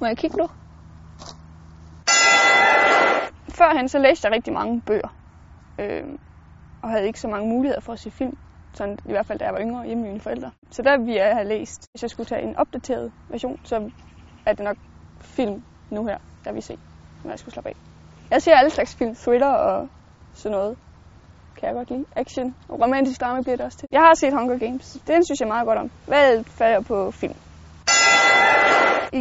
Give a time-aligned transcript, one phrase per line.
[0.00, 0.46] Må jeg kigge nu?
[3.58, 5.08] Førhen så læste jeg rigtig mange bøger.
[5.80, 6.04] Øh,
[6.82, 8.36] og havde ikke så mange muligheder for at se film.
[8.74, 10.50] Sådan, I hvert fald da jeg var yngre hjemme med mine forældre.
[10.70, 11.88] Så der vi jeg have læst.
[11.92, 13.90] Hvis jeg skulle tage en opdateret version, så
[14.46, 14.76] er det nok
[15.20, 16.78] film nu her, der vi se,
[17.24, 17.76] når jeg skulle slappe af.
[18.30, 19.88] Jeg ser alle slags film, thriller og
[20.34, 20.76] sådan noget.
[21.56, 22.04] Kan jeg godt lide.
[22.16, 23.88] Action og romantisk drama bliver det også til.
[23.92, 24.92] Jeg har set Hunger Games.
[25.06, 25.90] Den synes jeg meget godt om.
[26.06, 27.34] Hvad falder på film?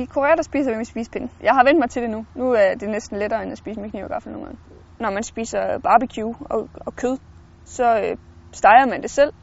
[0.02, 1.30] I Korea der spiser vi med spisepinde.
[1.42, 2.26] Jeg har vendt mig til det nu.
[2.36, 4.60] Nu er det næsten lettere end at spise med kniv og gaffel nogle gange.
[5.00, 7.18] Når man spiser barbecue og, og kød,
[7.66, 8.18] så øh,
[8.54, 9.34] steger man det selv,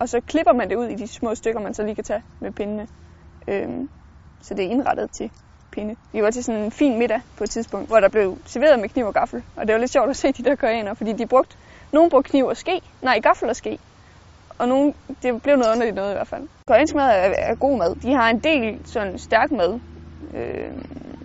[0.00, 2.22] og så klipper man det ud i de små stykker, man så lige kan tage
[2.40, 2.88] med pindene.
[3.48, 3.88] Øhm,
[4.42, 5.30] så det er indrettet til
[5.72, 5.96] pinde.
[6.12, 8.88] Vi var til sådan en fin middag på et tidspunkt, hvor der blev serveret med
[8.88, 9.42] kniv og gaffel.
[9.56, 11.56] Og det var lidt sjovt at se de der koreanere, fordi de brugte,
[11.92, 13.78] nogen brugte kniv og ske, nej, gaffel og ske.
[14.58, 16.48] Og nogen, det blev noget underligt noget i hvert fald.
[16.66, 17.94] Koreansk mad er, er god mad.
[17.94, 19.80] De har en del sådan stærk mad,
[20.34, 20.70] øh,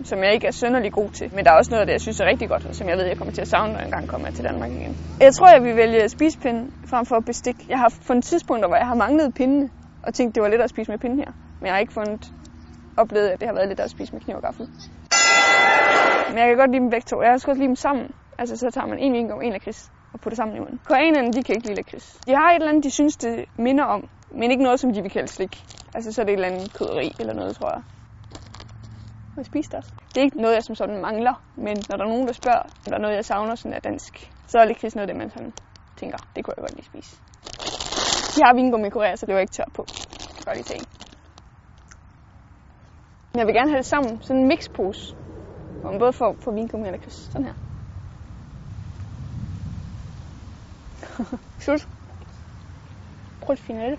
[0.04, 1.34] som jeg ikke er sønderlig god til.
[1.34, 2.96] Men der er også noget af det, jeg synes er rigtig godt, og som jeg
[2.98, 4.96] ved, jeg kommer til at savne, når jeg engang kommer til Danmark igen.
[5.20, 7.68] Jeg tror, jeg vil vælge spisepinde frem for bestik.
[7.68, 9.68] Jeg har fundet tidspunkter, hvor jeg har manglet pindene,
[10.02, 11.32] og tænkt, det var lidt at spise med pinde her.
[11.60, 12.32] Men jeg har ikke fundet
[12.96, 14.66] oplevet, at det har været lidt at spise med kniv og gaffel.
[16.28, 17.20] Men jeg kan godt lide dem begge to.
[17.22, 18.06] Jeg har også godt lide dem sammen.
[18.38, 20.78] Altså, så tager man en vingum og en lakrids og putter sammen i munden.
[20.84, 22.06] Koreanerne, de kan ikke lide lakrids.
[22.26, 25.02] De har et eller andet, de synes, det minder om, men ikke noget, som de
[25.02, 25.64] vil kalde slik.
[25.94, 27.82] Altså, så er det et eller andet krydderi eller noget, tror jeg
[29.38, 29.92] og jeg spise det også?
[30.08, 32.62] Det er ikke noget, jeg som sådan mangler, men når der er nogen, der spørger,
[32.62, 35.16] om der er noget, jeg savner sådan af dansk, så er lakrids noget af det,
[35.22, 35.52] man sådan
[35.96, 37.16] tænker, det kunne jeg godt lige spise.
[38.36, 39.86] De har vingummi i Korea, så det var ikke tør på.
[40.44, 40.84] Godt lige tage
[43.38, 44.22] jeg vil gerne have det sammen.
[44.22, 45.14] Sådan en mixpose.
[45.80, 47.32] Hvor man både får, får vingummi og lakrids.
[47.32, 47.54] Sådan her.
[51.64, 51.88] Slut.
[53.40, 53.98] Prøv at finde det.